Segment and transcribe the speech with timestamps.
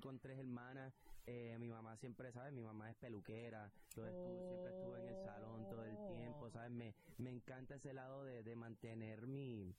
[0.00, 0.94] Crecí con tres hermanas.
[1.26, 2.52] eh, mi mamá siempre, ¿sabes?
[2.52, 3.70] Mi mamá es peluquera.
[3.94, 6.70] Yo estu- siempre estuve en el salón todo el tiempo, ¿sabes?
[6.72, 9.76] Me, me encanta ese lado de, de mantener mi...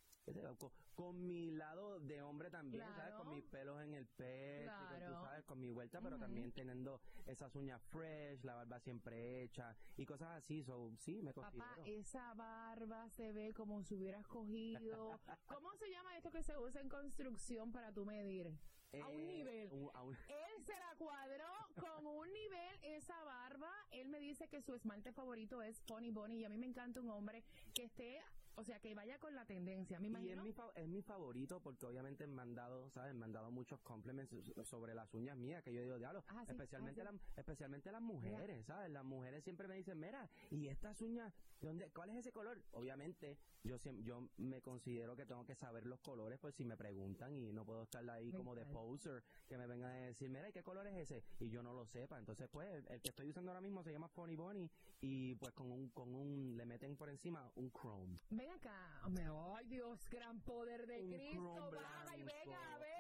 [0.60, 2.96] Con, con mi lado de hombre también, ¿sabes?
[3.08, 3.24] Claro.
[3.24, 5.22] Con mis pelos en el pecho, y con, tú Claro.
[5.26, 5.44] ¿sabes?
[5.46, 10.30] Con mi vuelta, pero también teniendo esas uñas fresh, la barba siempre hecha y cosas
[10.38, 10.64] así.
[10.64, 11.68] So, sí, me considero.
[11.68, 15.20] Papá, esa barba se ve como si hubieras cogido.
[15.48, 18.52] ¿Cómo se llama esto que se usa en construcción para tú medir?
[19.00, 19.70] A un Eh, nivel.
[19.72, 21.48] un- a un- Él se la cuadró
[21.80, 23.72] con un nivel esa barba.
[23.92, 27.00] Él me dice que su esmalte favorito es Funny Bunny y a mí me encanta
[27.00, 27.44] un hombre
[27.74, 28.22] que esté,
[28.56, 30.00] o sea, que vaya con la tendencia.
[30.00, 30.44] Me Y es imagino.
[30.44, 33.14] mi, es mi favorito porque obviamente me han dado, ¿sabes?
[33.16, 36.44] Me han dado muchos compliments so- sobre las uñas mías que yo digo, diablo, Ah,
[36.46, 37.20] sí, especialmente, ah, sí.
[37.38, 38.90] especialmente las mujeres, ¿sabes?
[38.92, 42.62] Las mujeres siempre me dicen, mira, ¿y estas uñas, dónde, cuál es ese color?
[42.72, 47.36] Obviamente, yo yo me considero que tengo que saber los colores por si me preguntan
[47.36, 50.50] y no puedo estar ahí Me como de poser, que me vengan a decir, mira,
[50.50, 51.24] ¿y qué color es ese?
[51.40, 52.18] Y yo no lo sepa.
[52.20, 54.70] Entonces, pues, el, el que estoy usando ahora mismo se llama Funny Bunny
[55.02, 58.20] y pues con un, con un, le meten por encima un chrome.
[58.30, 59.02] Ven acá.
[59.06, 59.26] Hombre,
[59.58, 61.32] ay Dios, gran poder de Un Cristo.
[61.32, 62.91] chrome Baja y venga a ver.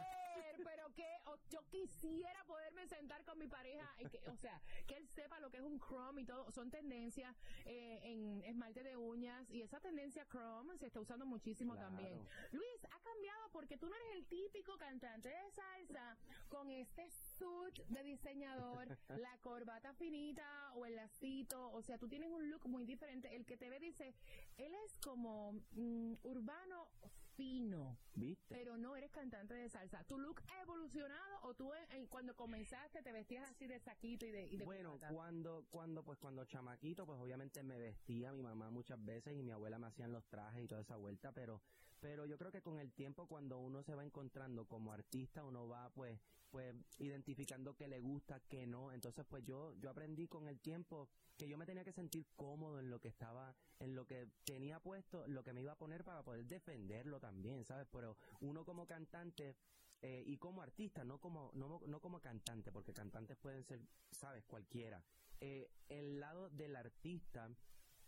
[1.51, 5.49] Yo quisiera poderme sentar con mi pareja, y que, o sea, que él sepa lo
[5.51, 6.49] que es un chrome y todo.
[6.51, 11.73] Son tendencias eh, en esmalte de uñas y esa tendencia chrome se está usando muchísimo
[11.73, 11.89] Claro.
[11.89, 12.27] también.
[12.51, 16.17] Luis, ha cambiado porque tú no eres el típico cantante de salsa
[16.49, 22.29] con este suit de diseñador, la corbata finita o el lacito, o sea, tú tienes
[22.29, 23.35] un look muy diferente.
[23.35, 24.13] El que te ve dice,
[24.57, 26.87] él es como mm, urbano
[27.35, 28.53] fino, ¿Viste?
[28.53, 30.03] pero no eres cantante de salsa.
[30.03, 34.31] ¿Tu look ha evolucionado o tú eh, cuando comenzaste te vestías así de saquito y
[34.31, 38.69] de, y de Bueno, cuando, cuando, pues cuando chamaquito, pues obviamente me vestía mi mamá
[38.69, 41.61] muchas veces y mi abuela me hacían los trajes y toda esa vuelta, pero,
[41.99, 45.67] pero yo creo que con el tiempo cuando uno se va encontrando como artista, uno
[45.67, 50.47] va pues, pues identificando qué le gusta, qué no, entonces pues yo, yo aprendí con
[50.47, 54.05] el tiempo que yo me tenía que sentir cómodo en lo que estaba, en lo
[54.05, 57.87] que tenía puesto, lo que me iba a poner para poder defenderlo también, ¿sabes?
[57.91, 59.55] Pero uno como cantante
[60.01, 63.81] eh, y como artista, no como, no, no como cantante, porque cantantes pueden ser,
[64.11, 65.03] sabes, cualquiera.
[65.39, 67.49] Eh, el lado del artista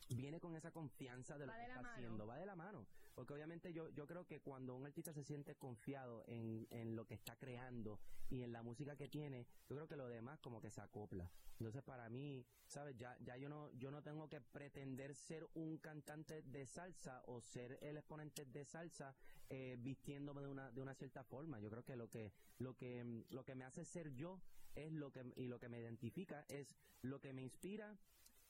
[0.09, 1.93] viene con esa confianza de lo Va que de está mano.
[1.95, 2.87] haciendo, va de la mano.
[3.13, 7.05] Porque obviamente yo, yo creo que cuando un artista se siente confiado en, en lo
[7.05, 10.59] que está creando y en la música que tiene, yo creo que lo demás como
[10.59, 11.29] que se acopla.
[11.59, 15.77] Entonces para mí, sabes, ya, ya yo no, yo no tengo que pretender ser un
[15.77, 19.15] cantante de salsa o ser el exponente de salsa
[19.49, 21.59] eh, vistiéndome de una, de una cierta forma.
[21.59, 24.41] Yo creo que lo que, lo que, lo que me hace ser yo
[24.73, 27.95] es lo que, y lo que me identifica es lo que me inspira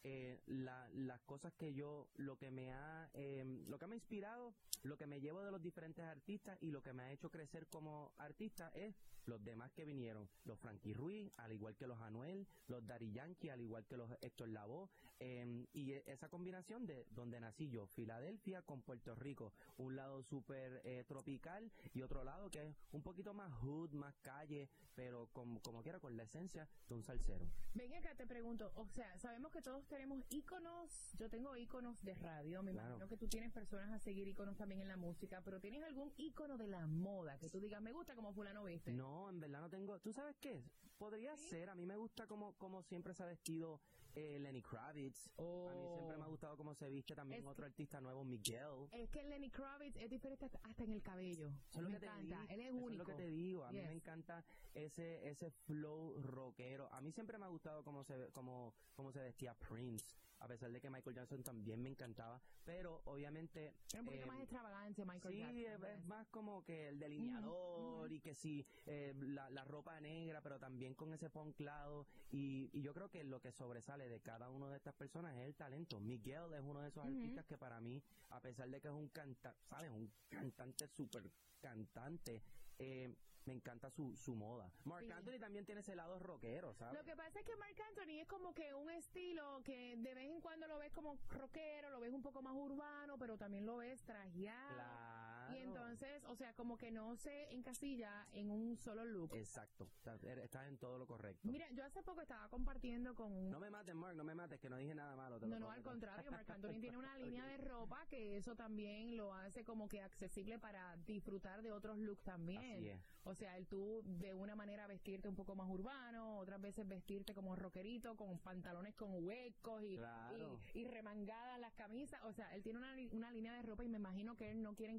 [0.03, 3.97] eh, la- las cosas que yo, lo que me ha, eh, lo que me ha
[3.97, 4.53] inspirado,
[4.83, 7.67] lo que me llevo de los diferentes artistas y lo que me ha hecho crecer
[7.67, 8.95] como artista es
[9.25, 13.49] los demás que vinieron, los Frankie Ruiz, al igual que los Anuel, los Daddy Yankee,
[13.49, 14.89] al igual que los Héctor Lavoe,
[15.25, 20.21] eh, y e- esa combinación de donde nací yo, Filadelfia con Puerto Rico, un lado
[20.21, 25.29] súper eh, tropical y otro lado que es un poquito más hood, más calle, pero
[25.31, 27.47] como, como quiera con la esencia de un salsero.
[27.73, 32.15] Ven acá, te pregunto, o sea, sabemos que todos tenemos íconos, yo tengo íconos de
[32.15, 32.87] radio, me Claro.
[32.89, 36.11] imagino que tú tienes personas a seguir íconos también en la música, pero ¿tienes algún
[36.17, 38.91] ícono de la moda que tú digas, me gusta como fulano viste?
[38.91, 39.99] No, en verdad no tengo.
[39.99, 40.63] ¿Tú sabes qué?
[40.97, 41.69] Podría ser.
[41.69, 43.81] A mí me gusta como, como siempre se ha vestido
[44.15, 45.27] eh, Lenny Kravitz.
[45.37, 48.87] A mí siempre me ha gustado cómo se viste también Es otro artista nuevo, Miguel.
[48.91, 51.47] Es que Lenny Kravitz es diferente hasta, en el cabello.
[51.69, 52.91] Eso es lo me te encanta, digo, él es eso único.
[52.91, 53.65] es lo que te digo.
[53.65, 53.91] A mí me Yes.
[53.95, 56.87] encanta ese ese flow rockero.
[56.93, 60.05] A mí siempre me ha gustado cómo se cómo, cómo se vestía Prince.
[60.43, 62.41] A pesar de que Michael Jackson también me encantaba.
[62.65, 63.73] Pero obviamente.
[63.93, 65.57] Era un poquito eh, más extravagante Michael sí, Jackson.
[65.57, 65.97] es, pues.
[65.97, 70.59] es más como que el delineador y que sí, eh, la, la ropa negra, pero
[70.59, 72.07] también con ese ponclado.
[72.29, 75.45] Y, y yo creo que lo que sobresale de cada una de estas personas es
[75.45, 76.01] el talento.
[76.01, 79.07] Miguel es uno de esos artistas que para mí, a pesar de que es un
[79.07, 79.91] cantante, ¿sabes?
[79.91, 81.31] Un cantante súper
[81.61, 82.43] cantante,
[82.79, 83.13] eh,
[83.45, 84.71] me encanta su, su moda.
[84.85, 85.11] Mark Sí.
[85.11, 86.97] Anthony también tiene ese lado rockero, ¿sabes?
[86.97, 90.29] Lo que pasa es que Mark Anthony es como que un estilo que de vez
[90.29, 93.77] en cuando lo ves como rockero, lo ves un poco más urbano, pero también lo
[93.77, 94.75] ves trajeado.
[94.75, 95.22] Claro.
[95.51, 99.35] Y entonces, o sea, como que no se encasilla en un solo look.
[99.35, 101.39] Exacto, estás estás en todo lo correcto.
[101.43, 103.49] Mira, yo hace poco estaba compartiendo con un...
[103.49, 105.39] no me mates, Mark, no me mates, que no dije nada malo.
[105.39, 108.55] te lo No, no, al contrario, Marc Anthony tiene una línea de ropa que eso
[108.55, 112.77] también lo hace como que accesible para disfrutar de otros looks también.
[112.77, 112.99] Así es.
[113.25, 117.33] O sea, el tú de una manera vestirte un poco más urbano, otras veces vestirte
[117.33, 120.59] como rockerito, con pantalones con huecos y, Claro.
[120.73, 122.21] y, y remangadas las camisas.
[122.25, 124.75] O sea, él tiene una, una línea de ropa y me imagino que él no
[124.75, 124.91] quiere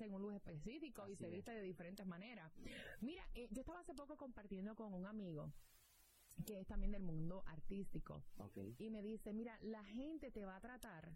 [0.00, 1.32] en un look específico y se es.
[1.32, 2.52] viste de diferentes maneras.
[3.00, 5.52] Mira, eh, yo estaba hace poco compartiendo con un amigo
[6.46, 8.24] que es también del mundo artístico
[8.78, 11.12] y me dice, mira, la gente te va a tratar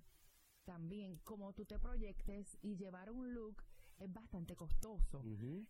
[0.65, 3.63] también como tú te proyectes y llevar un look
[3.99, 5.23] es bastante costoso.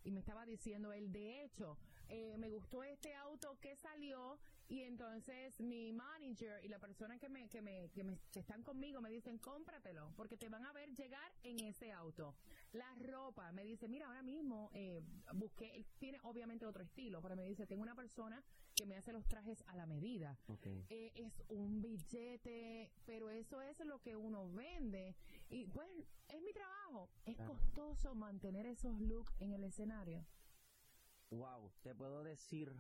[0.03, 1.77] Y me estaba diciendo él, de hecho,
[2.09, 7.29] eh, me gustó este auto que salió y entonces mi manager y la persona que
[7.29, 10.73] me, que me, que me que están conmigo me dicen, cómpratelo, porque te van a
[10.73, 12.35] ver llegar en ese auto.
[12.73, 15.03] La ropa, me dice, mira, ahora mismo eh,
[15.35, 18.43] busqué, él tiene obviamente otro estilo, pero me dice, tengo una persona
[18.75, 20.37] que me hace los trajes a la medida
[20.89, 25.17] eh, es un billete, pero eso es lo que uno vende.
[25.49, 25.89] Y pues
[26.29, 27.11] es mi trabajo.
[27.25, 30.25] Es costoso mantener esos looks en el escenario.
[31.31, 32.75] Wow, te puedo decir,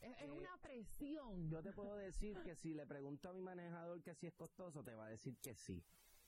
[0.00, 1.50] Es, Eh, una presión.
[1.50, 4.82] yo te puedo decir que si le pregunto a mi manejador que si es costoso,
[4.82, 5.82] te va a decir que sí.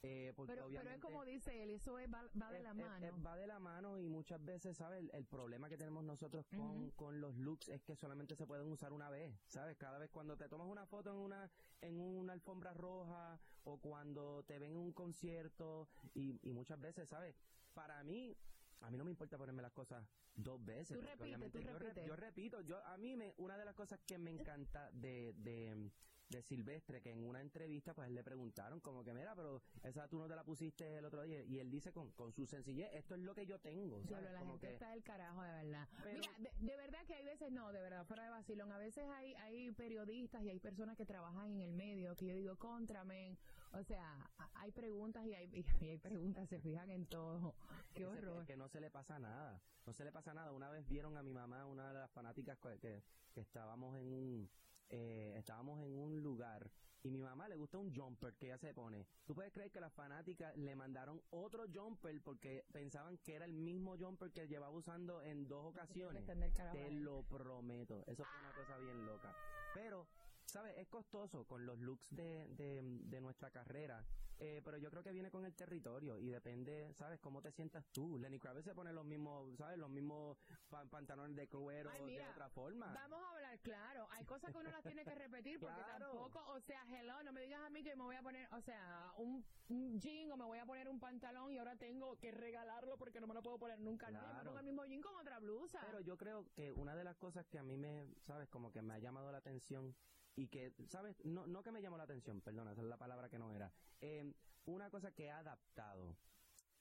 [0.05, 2.75] Eh, porque pero, pero es como dice él, eso es, va, va de es- la
[2.75, 3.07] mano.
[3.07, 4.99] es- va de la mano y muchas veces, ¿sabes?
[4.99, 8.67] El, el problema que tenemos nosotros con, con los looks es que solamente se pueden
[8.73, 9.77] usar una vez, ¿sabes?
[9.77, 11.51] Cada vez cuando te tomas una foto en una
[11.83, 17.09] en una alfombra roja o cuando te ven en un concierto y, y muchas veces,
[17.09, 17.37] ¿sabes?
[17.73, 18.37] Para mí,
[18.83, 20.99] a mí no me importa ponerme las cosas dos veces.
[20.99, 24.01] Tú obviamente tú yo, re- yo repito, yo a mí me, una de las cosas
[24.07, 25.91] que me encanta de, de,
[26.29, 30.19] de Silvestre, que en una entrevista pues le preguntaron como que, mira, pero esa tú
[30.19, 33.15] no te la pusiste el otro día, y él dice con, con su sencillez, esto
[33.15, 34.33] es lo que yo tengo, ¿sabes?
[34.33, 35.89] la Como gente que- está del carajo, de verdad.
[36.03, 38.79] Pero- Mira, de, de verdad que hay veces, no, de verdad, fuera de vacilón, a
[38.79, 42.57] veces hay, hay periodistas y hay personas que trabajan en el medio que yo digo,
[42.57, 43.37] contramen,
[43.73, 47.55] o sea, hay preguntas y hay, y hay preguntas, se fijan en todo.
[47.95, 48.43] Qué horror.
[48.43, 49.61] es que no se le pasa nada.
[49.87, 50.53] No se le pasa nada.
[50.53, 53.03] Una vez vieron a mi mamá, una de las fanáticas que,
[53.35, 54.51] estábamos en un
[54.91, 56.71] eh, estábamos en un lugar
[57.05, 59.07] y mi mamá le gusta un jumper que ella se pone.
[59.25, 63.55] ¿Tú puedes creer que las fanáticas le mandaron otro jumper porque pensaban que era el
[63.55, 66.25] mismo jumper que llevaba usando en dos ocasiones?
[66.73, 68.05] Te lo prometo.
[68.07, 69.35] Eso fue una cosa bien loca.
[69.75, 70.07] Pero,
[70.53, 70.77] ¿sabes?
[70.77, 74.05] Es costoso con los looks de, de, de nuestra carrera.
[74.39, 77.21] Eh, pero yo creo que viene con el territorio y depende, ¿sabes?
[77.21, 78.19] Cómo te sientas tú.
[78.19, 79.79] Lenny Kravitz se pone los mismos, ¿sabes?
[79.79, 80.37] Los mismos
[80.69, 82.93] pa- pantalones de cuero Ay, de otra forma.
[82.93, 84.09] Vamos a hablar claro.
[84.11, 86.07] Hay cosas que uno las tiene que repetir porque Claro.
[86.11, 88.61] tampoco, o sea, hello, no me digas a mí que me voy a poner, o
[88.61, 92.33] sea, un, un jean o me voy a poner un pantalón y ahora tengo que
[92.33, 94.11] regalarlo porque no me lo puedo poner nunca.
[94.11, 94.45] No, yo me Claro.
[94.47, 95.81] pongo el mismo jean con otra blusa.
[95.87, 98.49] Pero yo creo que una de las cosas que a mí me, ¿sabes?
[98.49, 99.95] Como que me ha llamado la atención
[100.37, 101.23] y que, ¿sabes?
[101.25, 103.73] No, no que me llamó la atención, perdona, esa es la palabra que no era.
[104.01, 104.33] Eh,
[104.65, 106.17] una cosa que he adaptado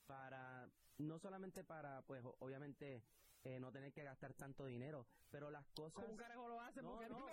[0.06, 3.04] para, no solamente para, pues, obviamente,
[3.44, 6.06] eh, no tener que gastar tanto dinero, pero las cosas...
[6.06, 6.82] ¿Cómo carajo lo hace?
[6.82, 7.26] No, no.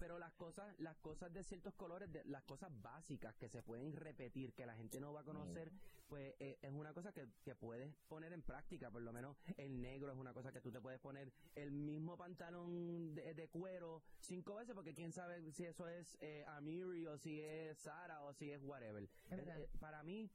[0.00, 3.92] Pero las cosas las cosas de ciertos colores de, las cosas básicas que se pueden
[3.92, 5.70] repetir que la gente no va a conocer
[6.08, 8.90] pues eh, es una cosa que, que puedes poner en práctica.
[8.90, 12.16] Por lo menos el negro es una cosa que tú te puedes poner el mismo
[12.16, 17.16] pantalón de, de cuero cinco veces porque quién sabe si eso es eh, Amiri o
[17.16, 19.04] si es Sara o si es whatever.
[19.04, 20.28] Eh, eh, para mí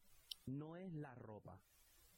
[0.45, 1.59] no es la ropa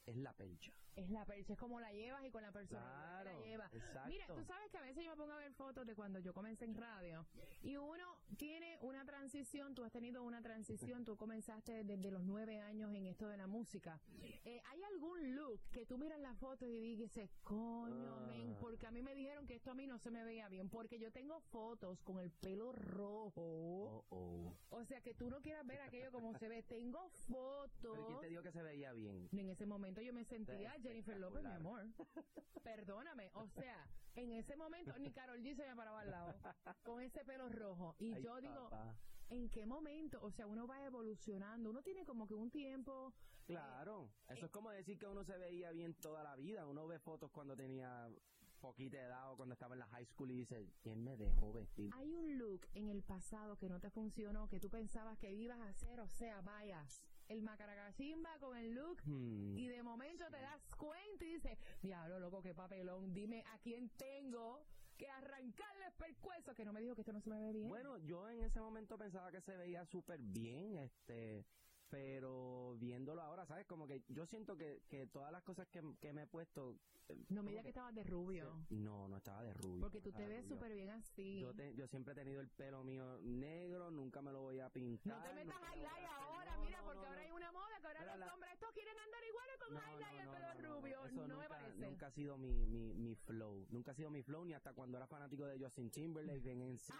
[0.06, 3.38] es la pelcha Es la percha, es como la llevas y con la persona Claro,
[3.40, 3.72] la llevas.
[3.74, 4.08] exacto.
[4.08, 6.32] Mira, tú sabes que a veces yo me pongo a ver fotos de cuando yo
[6.34, 7.26] comencé en radio
[7.62, 12.60] y uno tiene una transición, tú has tenido una transición, tú comenzaste desde los nueve
[12.60, 14.00] años en esto de la música.
[14.44, 18.26] Eh, ¿Hay algún look que tú miras las fotos y dices, coño, Ah.
[18.26, 20.68] men, porque a mí me dijeron que esto a mí no se me veía bien,
[20.68, 23.32] porque yo tengo fotos con el pelo rojo.
[23.42, 24.54] oh, oh.
[24.70, 26.62] O sea, que tú no quieras ver aquello como se ve.
[26.62, 27.68] Tengo fotos.
[27.82, 31.18] pero quién te dijo que se veía bien En ese momento yo me sentía Jennifer
[31.18, 31.84] López, mi amor.
[32.64, 33.30] Perdóname.
[33.34, 36.34] O sea, en ese momento ni Carol G se me paraba al lado
[36.82, 37.94] con ese pelo rojo.
[37.98, 38.96] Y Ay, yo digo, papá.
[39.28, 40.18] ¿en qué momento?
[40.22, 41.68] O sea, uno va evolucionando.
[41.68, 43.12] Uno tiene como que un tiempo.
[43.44, 46.66] Claro, eso es como decir que uno se veía bien toda la vida.
[46.66, 48.10] Uno ve fotos cuando tenía
[48.58, 51.90] poquita edad o cuando estaba en la high school y dice, ¿quién me dejó vestir?
[51.94, 55.58] Hay un look en el pasado que no te funcionó, que tú pensabas que ibas
[55.60, 56.00] a hacer.
[56.00, 57.02] O sea, vayas.
[57.28, 59.02] El macaragachimba con el look.
[59.04, 59.56] Hmm.
[59.56, 63.12] Y de momento te das cuenta y dices, diablo, loco, qué papelón.
[63.12, 64.64] Dime a quién tengo
[64.96, 66.54] que arrancarle el pescuezo.
[66.54, 67.68] Que no me dijo que esto no se me ve bien.
[67.68, 71.44] Bueno, yo en ese momento pensaba que se veía súper bien, este,
[71.90, 73.66] pero viéndolo ahora, ¿sabes?
[73.66, 76.76] Como que yo siento que, que todas las cosas que, que me he puesto...
[77.08, 78.66] eh, no me digas que estabas de rubio.
[78.70, 79.80] No, no estaba de rubio.
[79.80, 81.40] Porque tú te ves súper bien así.
[81.40, 84.68] Yo, te- yo siempre he tenido el pelo mío negro, nunca me lo voy a
[84.70, 85.16] pintar.
[85.18, 87.80] no te metas me highlight ahora, No, mira, no, porque no, ahora hay una moda
[87.80, 91.06] que ahora los la- hombres, estos quieren andar iguales con highlight y el pelo rubio.
[91.06, 91.78] Eso no me nunca, parece.
[91.86, 93.66] nunca ha sido mi, mi, mi flow.
[93.70, 96.92] Nunca ha sido mi flow, ni hasta cuando era fanático de Justin Timberlake, de NSYNC,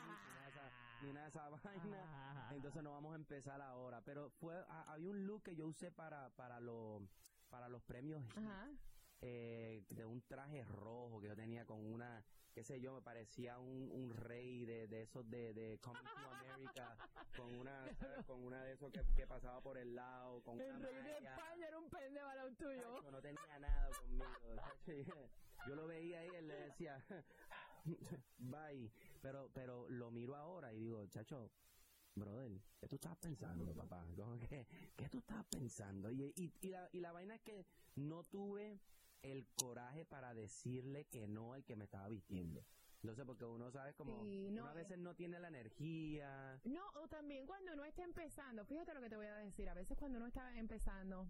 [1.01, 2.49] ni nada de esa- esa vaina.
[2.53, 4.01] Entonces no vamos a empezar ahora.
[4.05, 7.03] Pero fue ha- había un look que yo usé para, para, los
[7.51, 8.69] para los premios Ajá.
[9.21, 13.59] eh, de un traje rojo que yo tenía con una, qué sé yo, me parecía
[13.59, 16.97] un, un rey de, de esos de, de Coming to America,
[17.37, 18.27] con una, ¿sabes?
[18.27, 21.03] con una de esos que, que pasaba por el lado, con El una rey de
[21.15, 21.35] malla.
[21.35, 22.29] España era un pendejo
[22.59, 23.11] tuyo.
[23.11, 24.29] No tenía nada conmigo.
[25.67, 27.05] Yo lo veía ahí, él le decía,
[28.39, 28.93] bye.
[29.21, 31.51] Pero, pero lo miro ahora y digo, chacho,
[32.15, 34.07] brother, ¿qué tú estabas pensando, papá?
[34.49, 36.11] Que, ¿Qué tú estabas pensando?
[36.11, 38.81] Y, y, y, la, y la vaina es que no tuve
[39.23, 42.65] el coraje para decirle que no al que me estaba vistiendo.
[43.03, 44.77] Entonces, porque uno sabe como, Sí, no, uno a eh.
[44.77, 46.61] veces no tiene la energía.
[46.65, 49.75] No, o también cuando uno está empezando, fíjate lo que te voy a decir, a
[49.75, 51.29] veces cuando uno está empezando,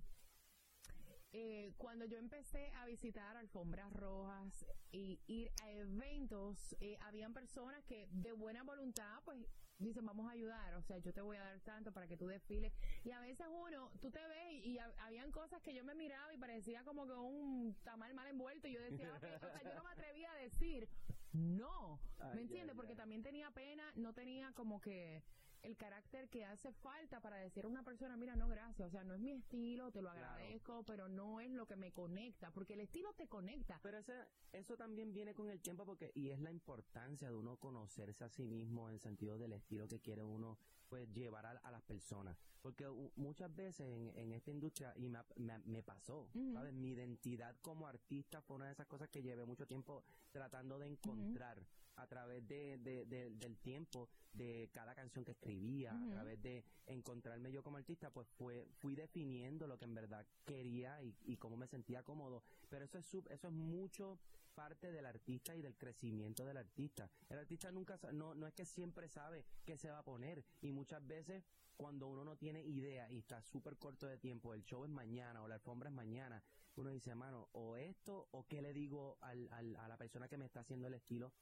[1.32, 7.84] eh, cuando yo empecé a visitar alfombras rojas y ir a eventos, eh, habían personas
[7.84, 9.38] que de buena voluntad, pues
[9.78, 12.26] dicen, vamos a ayudar, o sea, yo te voy a dar tanto para que tú
[12.26, 12.72] desfiles.
[13.04, 15.94] Y a veces uno, tú te ves y, y ha- habían cosas que yo me
[15.94, 19.62] miraba y parecía como que un tamal mal envuelto y yo decía, ok, o sea,
[19.62, 20.88] yo no me atrevía a decir,
[21.32, 22.00] no,
[22.34, 22.74] ¿me entiendes?
[22.74, 25.22] Porque también tenía pena, no tenía como que
[25.62, 29.04] el carácter que hace falta para decir a una persona, mira, no, gracias, o sea,
[29.04, 30.26] no es mi estilo, te lo Claro.
[30.26, 33.80] agradezco, pero no es lo que me conecta, porque el estilo te conecta.
[33.82, 34.14] Pero ese,
[34.52, 38.28] eso también viene con el tiempo porque y es la importancia de uno conocerse a
[38.28, 41.82] sí mismo en el sentido del estilo que quiere uno pues llevar a, a las
[41.82, 42.36] personas.
[42.62, 46.30] Porque u- muchas veces en, en esta industria, y me, me, me pasó.
[46.52, 46.72] ¿sabes?
[46.72, 50.86] Mi identidad como artista fue una de esas cosas que llevé mucho tiempo tratando de
[50.86, 51.62] encontrar
[51.98, 56.64] a través de, de- de- del tiempo de cada canción que escribía, a través de
[56.86, 61.36] encontrarme yo como artista, pues fue fui definiendo lo que en verdad quería y, y
[61.36, 62.42] cómo me sentía cómodo.
[62.68, 64.18] Pero eso es sub- eso es mucho
[64.54, 67.08] parte del artista y del crecimiento del artista.
[67.28, 70.72] El artista nunca no no es que siempre sabe qué se va a poner y
[70.72, 71.44] muchas veces
[71.76, 75.42] cuando uno no tiene idea y está súper corto de tiempo, el show es mañana
[75.42, 76.42] o la alfombra es mañana,
[76.74, 80.36] uno dice, mano, o esto o qué le digo al, al- a la persona que
[80.36, 81.32] me está haciendo el estilo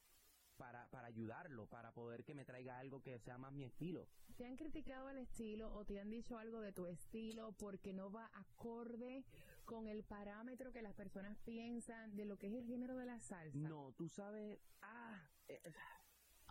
[0.57, 4.07] para, para ayudarlo, para poder que me traiga algo que sea más mi estilo.
[4.35, 8.11] ¿Te han criticado el estilo o te han dicho algo de tu estilo porque no
[8.11, 9.23] va acorde
[9.65, 13.19] con el parámetro que las personas piensan de lo que es el género de la
[13.19, 13.57] salsa?
[13.57, 15.61] No, tú sabes, ah, eh,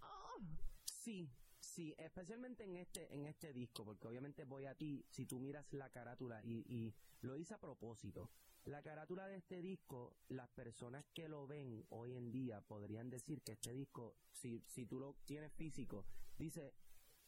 [0.02, 0.40] Oh,
[0.84, 1.30] sí,
[1.76, 5.70] sí, especialmente en este, en este disco, porque obviamente voy a ti, si tú miras
[5.72, 8.30] la carátula y, y lo hice a propósito.
[8.64, 13.42] La carátula de este disco, las personas que lo ven hoy en día podrían decir
[13.42, 16.06] que este disco, si, si tú lo tienes físico,
[16.38, 16.72] dice,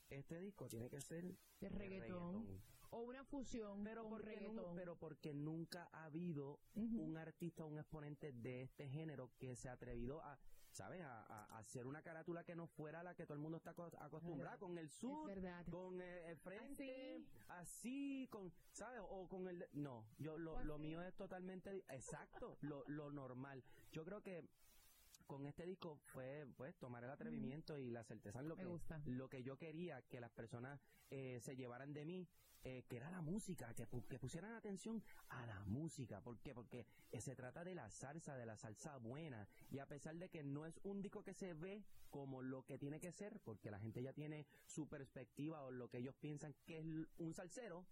[0.08, 2.60] este disco tiene que ser de reggaetón.
[2.90, 4.74] O una fusión Pero con reggaetón.
[4.74, 9.68] pero porque nunca ha habido un artista o un exponente de este género que se
[9.68, 10.38] ha atrevido a,
[10.78, 11.02] ¿sabes?
[11.02, 13.90] A, a- hacer una carátula que no fuera la que todo el mundo está aco-
[13.98, 15.28] acostumbrado, con el sur,
[15.70, 17.26] con el frente, Así.
[17.48, 19.00] así, con, ¿sabes?
[19.02, 19.66] O con el...
[19.72, 21.84] No, yo lo, lo mío es totalmente...
[21.88, 23.64] Exacto, lo, lo normal.
[23.90, 24.44] Yo creo que
[25.26, 28.68] con este disco fue pues tomar el atrevimiento y la certeza en lo Me que
[28.68, 29.02] gusta.
[29.04, 30.80] lo que yo quería que las personas
[31.10, 32.28] eh, se llevaran de mí
[32.64, 36.54] eh, que era la música que, que pusieran atención a la música ¿por qué?
[36.54, 40.28] porque eh, se trata de la salsa de la salsa buena y a pesar de
[40.28, 43.70] que no es un disco que se ve como lo que tiene que ser porque
[43.70, 46.84] la gente ya tiene su perspectiva o lo que ellos piensan que es
[47.18, 47.86] un salsero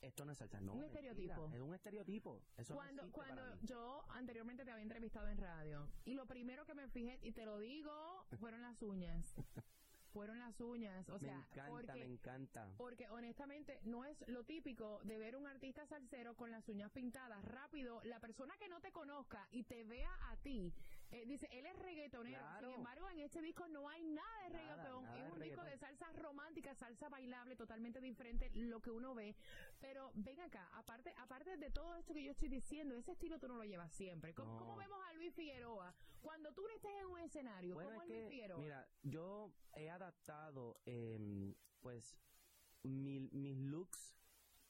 [0.00, 1.50] esto no es salsa no Un mentira, estereotipo.
[1.54, 3.66] es un estereotipo eso no Cuando, para cuando mí.
[3.66, 7.44] yo anteriormente te había entrevistado en radio y lo primero que me fijé, y te
[7.44, 7.90] lo digo,
[8.38, 9.34] fueron las uñas.
[10.12, 14.44] Fueron las uñas, o me sea, encanta porque, me encanta porque honestamente no es lo
[14.44, 18.00] típico de ver un artista salsero con las uñas pintadas rápido.
[18.04, 20.72] La persona que no te conozca y te vea a ti,
[21.12, 22.38] eh, dice, él es reggaetonero.
[22.38, 22.66] Claro.
[22.68, 25.04] Sin embargo, en este disco no hay nada de Nada, reggaetón.
[25.04, 29.14] nada es de un disco de salsa romántica, salsa bailable, totalmente diferente lo que uno
[29.14, 29.34] ve.
[29.80, 33.48] Pero ven acá, aparte, aparte de todo esto que yo estoy diciendo, ese estilo tú
[33.48, 34.34] no lo llevas siempre.
[34.34, 34.58] ¿Cómo, No.
[34.60, 35.94] cómo vemos a Luis Figueroa?
[36.20, 38.58] Cuando tú no estés en un escenario, Bueno, ¿cómo es Luis que, Figueroa?
[38.60, 42.14] mira, yo he adaptado, em, pues,
[42.84, 44.14] mi- mis looks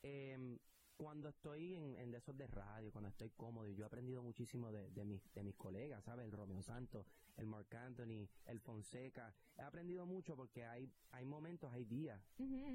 [0.03, 0.59] em,
[1.01, 3.67] cuando estoy en, en de esos de radio, cuando estoy cómodo.
[3.67, 6.27] Y yo he aprendido muchísimo de, de, mis, de mis colegas, ¿sabes?
[6.27, 7.07] El Romeo Santos,
[7.39, 9.35] el Marc Anthony, el Fonseca.
[9.57, 12.21] He aprendido mucho porque hay, hay momentos, hay días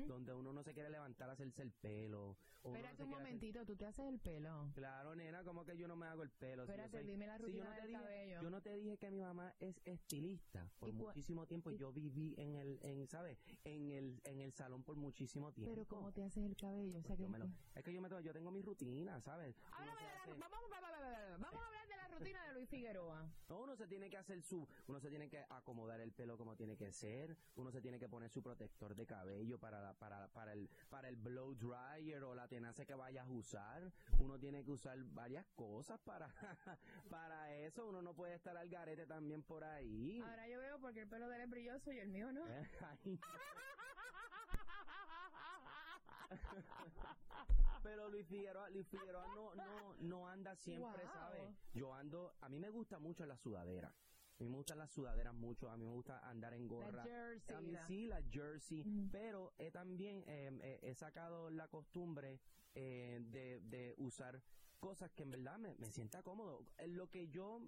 [0.07, 2.35] donde uno no se quiere levantar a hacerse el pelo.
[2.63, 4.71] no Espérate se un quiere hacer- momentito, tú te haces el pelo.
[4.73, 6.65] Claro, nena, como que yo no me hago el pelo.
[6.65, 8.41] Si Espérate, soy- dime la si yo rutina no te del dije, cabello.
[8.41, 11.77] Yo no te dije que mi mamá es estilista por ¿Y cua- muchísimo tiempo y
[11.77, 13.37] yo viví en el, en, ¿sabes?
[13.65, 15.73] En el, en el salón por muchísimo tiempo.
[15.75, 16.99] Pero ¿cómo te haces el cabello?
[16.99, 19.19] O sea, Pues que yo me lo- es que yo me yo tengo mi rutina,
[19.21, 19.55] ¿sabes?
[21.37, 23.29] Vamos, a hablar de la rutina de Luis Figueroa.
[23.49, 26.55] no, uno se tiene que hacer su, uno se tiene que acomodar el pelo como
[26.55, 30.27] tiene que ser, uno se tiene que poner su protector de cabello para la- para,
[30.29, 34.63] para el, para el blow dryer o la tenaza que vayas a usar, uno tiene
[34.63, 36.27] que usar varias cosas para,
[37.09, 40.21] para eso, uno no puede estar al garete también por ahí.
[40.21, 42.45] Ahora yo veo porque el pelo de él es brilloso y el mío no.
[43.03, 43.19] Ay.
[47.85, 51.13] Pero Luis Figueroa, Luis Figueroa no, no, no anda siempre, Wow.
[51.13, 51.55] ¿sabes?
[51.73, 53.89] Yo ando, a mí me gusta mucho la sudadera.
[53.89, 57.03] A mí me gustan las sudaderas mucho, a mí me gusta andar en gorra.
[57.03, 59.09] jersey, A mí la- sí, la jersey, Ujú.
[59.11, 62.41] pero he también eh, eh, he sacado la costumbre
[62.73, 64.41] eh, de, de usar
[64.79, 66.65] cosas que en verdad me, me sienta cómodo.
[66.87, 67.61] Lo que yo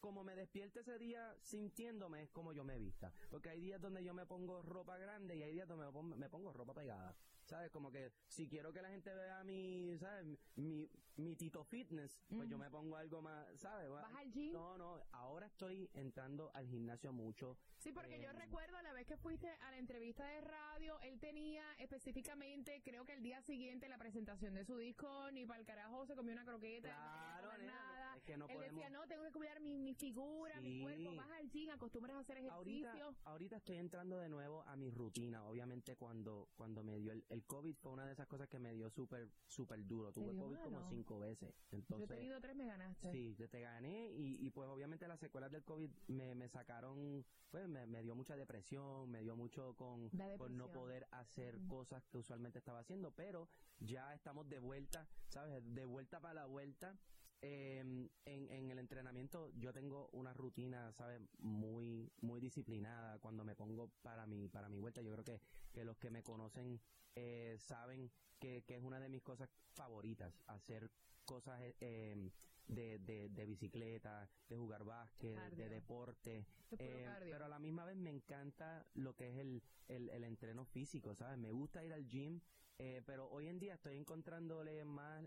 [0.00, 3.12] como me despierte ese día sintiéndome es como yo me vista.
[3.30, 6.16] Porque hay días donde yo me pongo ropa grande y hay días donde me pongo,
[6.16, 7.14] me pongo ropa pegada.
[7.52, 7.70] ¿Sabes?
[7.70, 10.24] Como que si quiero que la gente vea mi, ¿sabes?
[10.56, 13.90] Mi, mi Tito Fitness, pues yo me pongo algo más, ¿sabes?
[13.90, 14.54] ¿Vas al gym?
[14.54, 17.58] No, no, ahora estoy entrando al gimnasio mucho.
[17.76, 21.20] Sí, porque yo Eh, recuerdo la vez que fuiste a la entrevista de radio, él
[21.20, 25.66] tenía específicamente, creo que el día siguiente, la presentación de su disco, ni para el
[25.66, 28.11] carajo se comió una croqueta, Claro, no nada.
[28.24, 31.30] Que no él decía, podemos- no, tengo que cuidar mi, mi figura, mi cuerpo, vas
[31.32, 32.88] al gym, acostumbras a hacer ejercicio.
[32.88, 35.44] Ahorita, ahorita estoy entrando de nuevo a mi rutina.
[35.46, 38.72] Obviamente cuando, cuando me dio el, el COVID fue una de esas cosas que me
[38.74, 40.12] dio súper, súper duro.
[40.12, 41.52] Tuve COVID como cinco veces.
[41.70, 43.10] yo he Entonces, tenido tres, me ganaste.
[43.12, 47.24] Sí, te, te gané y, y pues obviamente las secuelas del COVID me, me sacaron,
[47.50, 52.04] pues me, me dio mucha depresión, me dio mucho con, con no poder hacer cosas
[52.06, 55.62] que usualmente estaba haciendo, pero ya estamos de vuelta, ¿sabes?
[55.74, 56.96] De vuelta para la vuelta.
[57.44, 58.08] Eh, en,
[58.50, 61.20] en el entrenamiento yo tengo una rutina, ¿sabes?
[61.38, 65.02] Muy, muy disciplinada cuando me pongo para mi, para mi vuelta.
[65.02, 65.40] Yo creo que,
[65.72, 66.80] que los que me conocen
[67.16, 70.90] eh, saben que, que es una de mis cosas favoritas, hacer
[71.24, 72.30] cosas eh, eh,
[72.68, 75.64] de, de, de bicicleta, de jugar básquet, Cardio.
[75.64, 76.46] de deporte,
[76.78, 77.32] eh, cardio.
[77.32, 81.14] pero a la misma vez me encanta lo que es el, el, el entreno físico,
[81.16, 81.38] ¿sabes?
[81.38, 82.40] Me gusta ir al gym,
[82.78, 85.24] eh, pero hoy en día estoy encontrándole más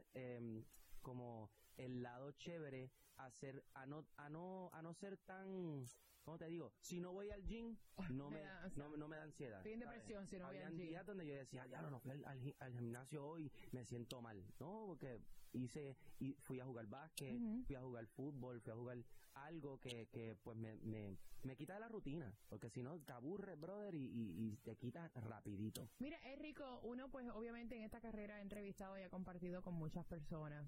[1.01, 5.83] como el lado chévere a ser, a no, a no, a no ser tan,
[6.23, 6.71] ¿cómo te digo?
[6.81, 7.75] Si no voy al gym,
[8.09, 9.57] no me me, da- no, no me da ansiedad.
[9.59, 9.99] estoy en ¿sabes?
[9.99, 10.87] depresión si no voy al gym.
[10.89, 14.37] días donde yo decía, ya no fui al, al al gimnasio hoy, me siento mal.
[14.59, 15.19] No, porque
[15.53, 18.97] hice, y fui a jugar básquet, fui a jugar fútbol, fui a jugar
[19.33, 23.11] algo que, que pues me, me, me quita de la rutina, porque si no te
[23.13, 25.87] aburres, brother, y, y, y te quita rapidito.
[25.99, 29.73] Mira, es rico, uno pues obviamente en esta carrera ha entrevistado y ha compartido con
[29.75, 30.65] muchas personas.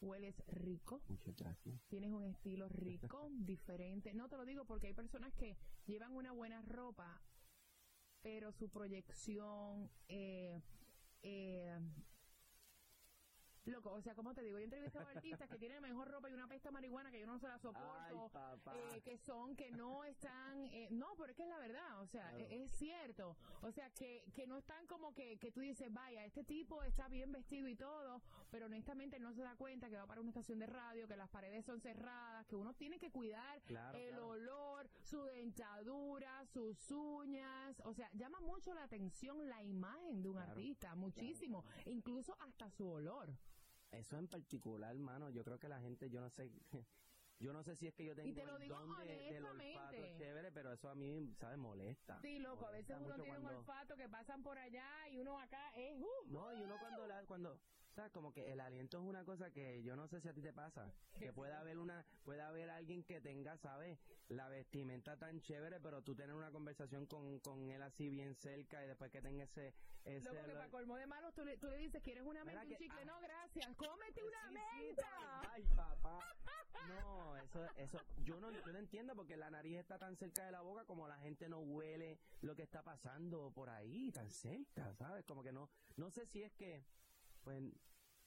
[0.00, 1.80] Hueles rico, Muchas gracias.
[1.88, 4.14] tienes un estilo rico, diferente.
[4.14, 7.20] No te lo digo porque hay personas que llevan una buena ropa,
[8.22, 10.62] pero su proyección, eh,
[11.22, 11.78] eh,
[13.66, 16.30] loco, o sea, como te digo, yo he entrevistado a artistas que tienen mejor ropa
[16.30, 18.30] y una pesta marihuana que yo no se la soporto,
[18.74, 22.06] eh, que son, que no están, eh, no, pero es que es la verdad, o
[22.06, 22.38] sea, Claro.
[22.38, 26.24] e- es, cierto, o sea, que, que no están como que, que tú dices, vaya,
[26.24, 30.06] este tipo está bien vestido y todo, pero honestamente no se da cuenta que va
[30.06, 33.60] para una estación de radio, que las paredes son cerradas, que uno tiene que cuidar
[33.62, 34.28] Claro, el claro.
[34.28, 40.38] olor, su dentadura, sus uñas, o sea, llama mucho la atención la imagen de un
[40.38, 43.30] artista, muchísimo, incluso hasta su olor.
[43.92, 46.50] Eso en particular, mano, yo creo que la gente, yo no sé,
[47.40, 49.44] yo no sé si es que yo tengo te lo el digo don de, del
[49.44, 51.58] olfato chévere, pero eso a mí, ¿sabes?
[51.58, 52.20] Molesta.
[52.20, 55.70] Sí, loco, a veces uno tiene un olfato que pasan por allá y uno acá
[55.74, 57.58] es, uh, No, y uno cuando la, cuando,
[57.94, 58.12] ¿sabes?
[58.12, 60.52] Como que el aliento es una cosa que yo no sé si a ti te
[60.52, 60.92] pasa.
[61.18, 63.98] Que puede haber una, puede haber alguien que tenga, ¿sabes?
[64.28, 68.84] La vestimenta tan chévere, pero tú tener una conversación con, con él así bien cerca
[68.84, 69.74] y después que tenga ese,
[70.04, 72.44] ese Loco, que olor- para colmo de malos, tú le, tú le dices, ¿quieres una
[72.44, 73.00] ¿Verdad menta, un chicle?
[73.00, 73.04] ah.
[73.04, 75.50] No, gracias, cómete una menta.
[75.52, 76.20] Ay, papá.
[76.88, 80.50] No, eso, eso, yo no, yo no entiendo porque la nariz está tan cerca de
[80.50, 84.94] la boca como la gente no huele lo que está pasando por ahí, tan cerca,
[84.94, 85.24] ¿sabes?
[85.26, 86.82] Como que no, no sé si es que,
[87.44, 87.62] pues,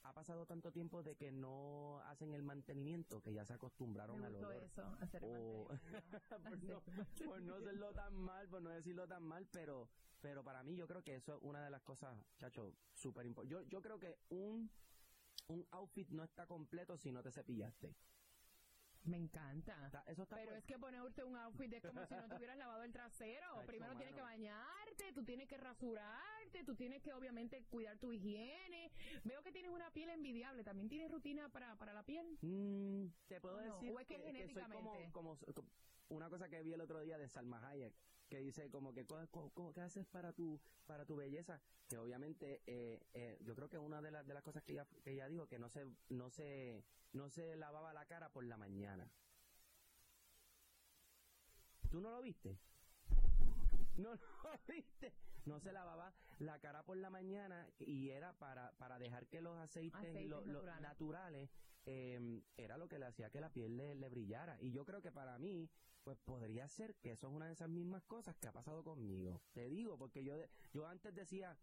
[0.02, 4.34] ha pasado tanto tiempo de que no hacen el mantenimiento que ya se acostumbraron al
[4.34, 4.62] olor.
[4.64, 5.68] eso, hacer O-
[6.28, 6.82] por, no,
[7.26, 9.88] por no hacerlo tan mal, por no decirlo tan mal, pero
[10.20, 13.68] pero para mí yo creo que eso es una de las cosas, chacho, súper importantes.
[13.68, 14.70] Yo, yo creo que un,
[15.48, 17.94] un outfit no está completo si no te cepillaste.
[19.04, 19.86] Me encanta.
[19.86, 22.56] Está- eso está Pero es que ponerte un outfit es como si no te hubieras
[22.56, 23.62] lavado el trasero.
[23.66, 24.32] Primero tienes que mano.
[24.32, 28.90] bañarte, tú tienes que rasurarte, tú tienes que obviamente cuidar tu higiene.
[29.24, 30.64] Veo que tienes una piel envidiable.
[30.64, 32.38] ¿También tienes rutina para, para la piel?
[32.40, 35.10] Mm, te puedo decir ¿O es que soy como, genéticamente?
[35.12, 35.70] como, como
[36.08, 37.94] una cosa que vi el otro día de Salma Hayek
[38.28, 39.06] que dice como que
[39.74, 44.00] qué haces para tu para tu belleza que obviamente eh, eh, yo creo que una
[44.00, 46.84] de las de las cosas que ella que ella dijo que no se no se
[47.12, 49.10] no se lavaba la cara por la mañana
[51.94, 52.58] ¿Tú no lo viste?
[53.96, 54.20] No lo
[54.68, 55.12] viste.
[55.46, 59.56] No se lavaba la cara por la mañana y era para, para dejar que los
[59.58, 60.80] aceites, Aceites lo- lo- naturales.
[60.82, 61.50] naturales
[61.86, 64.56] eh, era lo que le hacía que la piel le, le brillara.
[64.62, 65.68] Y yo creo que para mí,
[66.02, 69.42] pues podría ser que eso es una de esas mismas cosas que ha pasado conmigo.
[69.52, 70.34] Te digo, porque yo,
[70.72, 71.58] yo antes decía,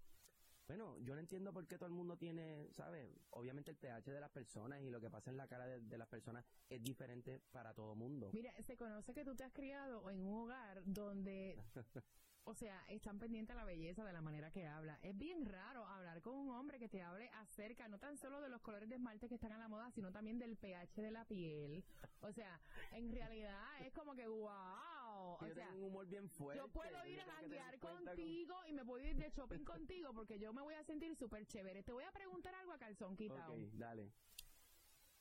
[0.71, 3.13] bueno, yo no entiendo por qué todo el mundo tiene, ¿sabes?
[3.31, 5.97] Obviamente el pH de las personas y lo que pasa en la cara de, de
[5.97, 8.29] las personas es diferente para todo mundo.
[8.31, 11.62] Mira, se conoce que tú te has criado en un hogar donde,
[12.45, 14.97] o sea, están pendientes a la belleza de la manera que habla.
[15.03, 18.47] Es bien raro hablar con un hombre que te hable acerca no tan solo de
[18.47, 21.25] los colores de esmalte que están a la moda, sino también del pH de la
[21.25, 21.84] piel.
[22.21, 22.62] O sea,
[22.93, 24.90] en realidad es como que, wow,
[25.21, 26.60] O yo sea, tengo un humor bien fuerte.
[26.62, 30.53] yo puedo ir a janguear contigo y me puedo ir de shopping contigo porque yo
[30.53, 31.84] me voy a sentir súper chévere.
[31.84, 33.53] Te voy a preguntar algo a calzón quitado.
[33.53, 34.12] Ok, dale.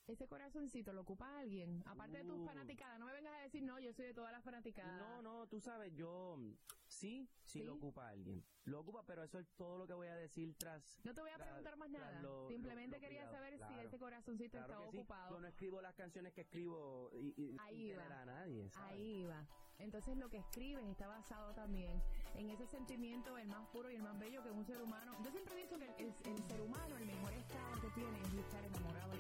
[0.07, 2.45] Ese corazoncito lo ocupa alguien, aparte de tus Uh.
[2.71, 2.99] Fanaticadas.
[2.99, 4.99] No me vengas a decir, no, yo soy de todas las fanaticadas.
[4.99, 6.53] No, no, tú sabes, yo mm,
[6.87, 7.65] sí, sí, ¿Sí?
[7.65, 8.45] lo ocupa alguien.
[8.65, 11.01] Lo ocupa, pero eso es todo lo que voy a decir tras.
[11.05, 12.21] No te voy a tras- preguntar más nada.
[12.23, 13.81] lo- Simplemente lo- lo quería saber si Claro.
[13.83, 14.97] ese corazoncito Claro estaba sí.
[14.99, 15.35] ocupado.
[15.35, 18.05] Yo no escribo las canciones que escribo y, y Ahí va.
[18.21, 18.71] a nadie.
[18.71, 18.91] ¿sabes?
[18.93, 19.47] Ahí va.
[19.79, 22.03] Entonces lo que escribes está basado también
[22.35, 25.17] en ese sentimiento, el más puro y el más bello que un ser humano.
[25.25, 28.21] Yo siempre he dicho que el, el- el ser humano, el mejor estado que tiene
[28.21, 29.11] es estar enamorado